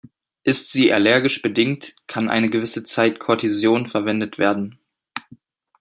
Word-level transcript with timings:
Ist 0.43 0.71
sie 0.71 0.91
allergisch 0.93 1.43
bedingt, 1.43 1.93
kann 2.07 2.27
eine 2.27 2.49
gewisse 2.49 2.83
Zeit 2.83 3.19
Kortison 3.19 3.85
verwendet 3.85 4.39
werden. 4.39 4.79